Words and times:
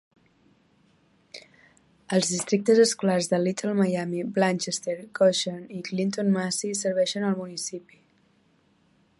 Els 2.17 2.29
districtes 2.31 2.81
escolars 2.85 3.29
de 3.33 3.41
Little 3.43 3.75
Miami, 3.81 4.23
Blanchester, 4.39 4.97
Goshen 5.21 5.63
i 5.81 5.85
Clinton 5.91 6.35
Massie 6.39 6.81
serveixen 6.83 7.29
al 7.29 7.41
municipi. 7.45 8.03